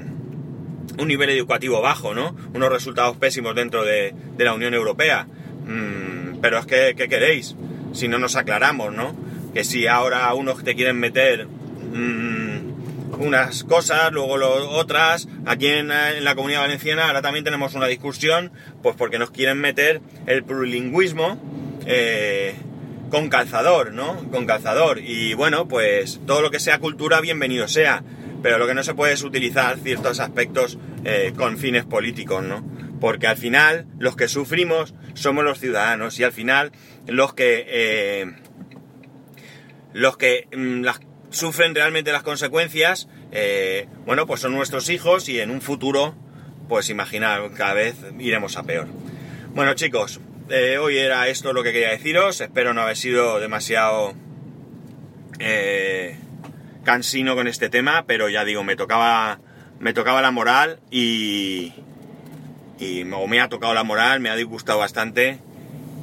un 0.97 1.07
nivel 1.07 1.29
educativo 1.29 1.81
bajo, 1.81 2.13
¿no? 2.13 2.35
Unos 2.53 2.69
resultados 2.71 3.17
pésimos 3.17 3.55
dentro 3.55 3.83
de, 3.83 4.13
la 4.37 4.53
Unión 4.53 4.73
Europea. 4.73 5.27
Mm, 5.65 6.39
pero 6.41 6.59
es 6.59 6.65
que, 6.65 6.95
¿qué 6.95 7.07
queréis? 7.07 7.55
Si 7.93 8.07
no 8.07 8.17
nos 8.17 8.35
aclaramos, 8.35 8.93
¿no? 8.93 9.15
Que 9.53 9.63
si 9.63 9.87
ahora 9.87 10.33
unos 10.33 10.63
te 10.63 10.75
quieren 10.75 10.99
meter 10.99 11.47
mm, 11.47 13.17
unas 13.19 13.63
cosas, 13.63 14.11
luego 14.11 14.35
otras. 14.71 15.27
Aquí 15.45 15.67
en, 15.67 15.87
la 15.87 16.35
comunidad 16.35 16.61
valenciana 16.61 17.07
ahora 17.07 17.21
también 17.21 17.45
tenemos 17.45 17.73
una 17.75 17.87
discusión, 17.87 18.51
pues 18.83 18.95
porque 18.95 19.19
nos 19.19 19.31
quieren 19.31 19.59
meter 19.59 20.01
el 20.25 20.43
plurilingüismo 20.43 21.39
eh, 21.85 22.55
con 23.09 23.29
calzador, 23.29 23.93
¿no? 23.93 24.29
Con 24.31 24.45
calzador. 24.45 24.99
Y 24.99 25.33
bueno, 25.33 25.67
pues 25.67 26.19
todo 26.25 26.41
lo 26.41 26.51
que 26.51 26.59
sea 26.59 26.79
cultura, 26.79 27.21
bienvenido 27.21 27.67
sea. 27.67 28.03
Pero 28.47 28.59
lo 28.59 28.67
que 28.67 28.75
no 28.75 28.81
se 28.81 28.93
puede 28.93 29.11
es 29.11 29.23
utilizar 29.23 29.77
ciertos 29.77 30.21
aspectos 30.21 30.77
eh, 31.03 31.33
con 31.35 31.57
fines 31.57 31.83
políticos, 31.83 32.45
¿no? 32.45 32.65
Porque 33.01 33.27
al 33.27 33.35
final 33.35 33.87
los 33.99 34.15
que 34.15 34.29
sufrimos 34.29 34.93
somos 35.15 35.43
los 35.43 35.59
ciudadanos 35.59 36.17
y 36.17 36.23
al 36.23 36.31
final 36.31 36.71
los 37.07 37.33
que 37.33 37.65
eh, 37.67 38.31
los 39.91 40.15
que 40.15 40.47
mm, 40.55 40.85
sufren 41.29 41.75
realmente 41.75 42.13
las 42.13 42.23
consecuencias, 42.23 43.09
eh, 43.33 43.89
bueno, 44.05 44.25
pues 44.25 44.39
son 44.39 44.53
nuestros 44.53 44.89
hijos 44.89 45.27
y 45.27 45.41
en 45.41 45.51
un 45.51 45.59
futuro, 45.59 46.15
pues 46.69 46.89
imaginar, 46.89 47.51
cada 47.51 47.73
vez 47.73 47.97
iremos 48.17 48.55
a 48.55 48.63
peor. 48.63 48.87
Bueno 49.55 49.73
chicos, 49.73 50.21
hoy 50.79 50.97
era 50.97 51.27
esto 51.27 51.51
lo 51.51 51.63
que 51.63 51.73
quería 51.73 51.89
deciros, 51.89 52.39
espero 52.39 52.73
no 52.73 52.79
haber 52.79 52.95
sido 52.95 53.41
demasiado 53.41 54.13
cansino 56.87 57.35
con 57.35 57.49
este 57.49 57.67
tema, 57.67 58.05
pero 58.07 58.29
ya 58.29 58.45
digo, 58.45 58.63
me 58.63 58.77
tocaba, 58.77 59.41
me 59.77 59.91
tocaba 59.91 60.21
la 60.21 60.31
moral 60.31 60.79
y, 60.89 61.73
y 62.79 63.03
me 63.03 63.41
ha 63.41 63.49
tocado 63.49 63.73
la 63.73 63.83
moral, 63.83 64.21
me 64.21 64.29
ha 64.29 64.37
disgustado 64.37 64.79
bastante 64.79 65.37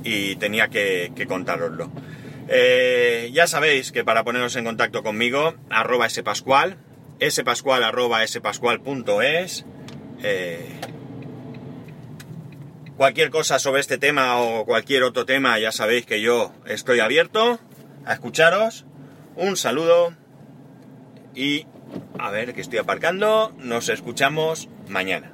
y 0.03 0.37
tenía 0.37 0.69
que, 0.69 1.11
que 1.17 1.27
contároslo. 1.27 1.91
Eh, 2.49 3.31
ya 3.33 3.47
sabéis 3.47 3.93
que 3.93 4.05
para 4.05 4.25
poneros 4.25 4.57
en 4.57 4.67
contacto 4.67 5.03
conmigo, 5.03 5.55
arroba 5.71 6.07
spascual, 6.11 6.77
spascual 7.31 7.83
arroba. 7.83 8.23
Eh, 10.23 10.81
cualquier 12.99 13.31
cosa 13.31 13.59
sobre 13.59 13.81
este 13.81 13.97
tema 13.97 14.37
o 14.37 14.67
cualquier 14.67 15.03
otro 15.05 15.25
tema, 15.25 15.59
ya 15.59 15.73
sabéis 15.73 16.05
que 16.05 16.21
yo 16.21 16.53
estoy 16.67 17.01
abierto 17.01 17.59
a 18.05 18.13
escucharos. 18.13 18.85
Un 19.35 19.57
saludo 19.57 20.15
y 21.35 21.67
a 22.19 22.31
ver 22.31 22.55
que 22.55 22.61
estoy 22.61 22.79
aparcando. 22.79 23.53
Nos 23.59 23.89
escuchamos 23.89 24.69
mañana. 24.89 25.34